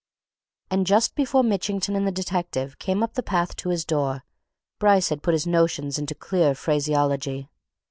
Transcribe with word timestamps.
And 0.71 0.87
just 0.87 1.13
before 1.13 1.43
Mitchington 1.43 1.95
and 1.95 2.07
the 2.07 2.11
detective 2.11 2.79
came 2.79 3.03
up 3.03 3.13
the 3.13 3.21
path 3.21 3.55
to 3.57 3.69
his 3.69 3.85
door, 3.85 4.23
Bryce 4.79 5.09
had 5.09 5.21
put 5.21 5.35
his 5.35 5.45
notions 5.45 5.99
into 5.99 6.15
clear 6.15 6.55
phraseology. 6.55 7.51